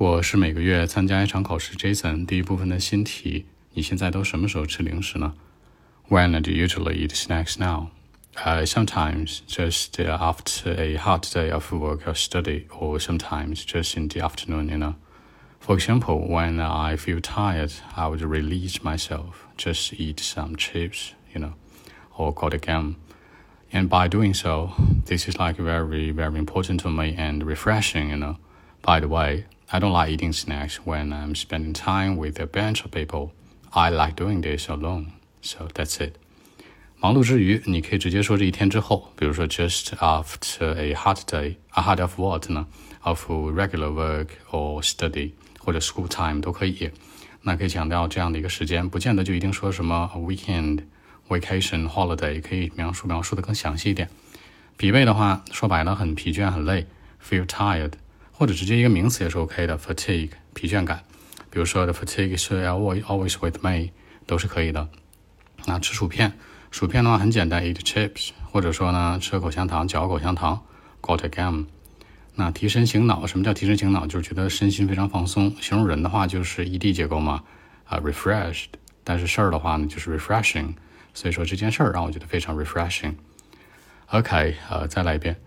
[0.00, 1.77] 我是每个月参加一场考试。
[1.77, 5.35] Jason，第一部分的新题，你现在都什么时候吃零食呢？
[6.09, 7.89] When do you usually eat snacks now?
[8.35, 14.07] Uh, sometimes just after a hard day of work or study, or sometimes just in
[14.07, 14.95] the afternoon, you know.
[15.59, 21.39] For example, when I feel tired, I would release myself, just eat some chips, you
[21.39, 21.53] know,
[22.17, 22.95] or go to game.
[23.71, 24.71] And by doing so,
[25.05, 28.37] this is like very, very important to me and refreshing, you know.
[28.82, 32.84] By the way, I don't like eating snacks when I'm spending time with a bunch
[32.84, 33.30] of people.
[33.70, 35.08] I like doing this alone.
[35.42, 36.12] So that's it.
[36.98, 42.66] 忙碌之余，你可以直接说这一天之后，比如说 just after a hard day, a hard of what 呢？
[43.02, 46.90] Of regular work or study 或者 school time 都可以。
[47.42, 50.84] 那可以强调这样的一个时间，不见得就一定说什么 weekend,
[51.28, 54.08] vacation, holiday，可以描述描述的更详细一点。
[54.76, 56.86] 疲惫的话，说白了很疲倦很累，
[57.22, 57.92] feel tired。
[58.41, 61.03] 或者直接一个名词也是 OK 的，fatigue 疲倦感，
[61.51, 63.91] 比如说 the fatigue is always always with me
[64.25, 64.89] 都是可以的。
[65.67, 66.33] 那吃薯片，
[66.71, 70.59] 薯片的话很简单，eat chips，或者说呢吃口香糖，嚼口香糖
[71.03, 71.67] ，got a gum。
[72.33, 74.07] 那提神醒脑，什么叫提神醒脑？
[74.07, 75.55] 就是觉得身心非常放松。
[75.61, 77.43] 形容人的话就是 ed 结构嘛，
[77.85, 78.69] 啊 refreshed。
[79.03, 80.73] 但是事儿的话呢就是 refreshing。
[81.13, 83.13] 所以说这件事儿让我觉得非常 refreshing。
[84.07, 85.39] OK，呃，再来一遍。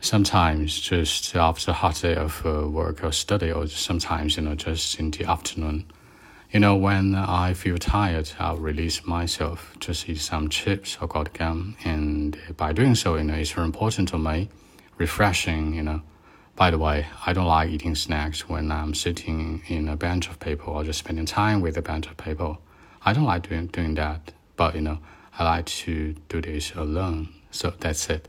[0.00, 4.54] Sometimes just after a hard day of uh, work or study, or sometimes, you know,
[4.54, 5.84] just in the afternoon.
[6.50, 11.34] You know, when I feel tired, I'll release myself, just eat some chips or got
[11.34, 11.76] gum.
[11.84, 14.48] And by doing so, you know, it's very important to me,
[14.96, 16.00] refreshing, you know.
[16.56, 20.40] By the way, I don't like eating snacks when I'm sitting in a bunch of
[20.40, 22.58] people or just spending time with a bunch of people.
[23.04, 24.98] I don't like doing, doing that, but, you know,
[25.38, 27.28] I like to do this alone.
[27.50, 28.28] So that's it.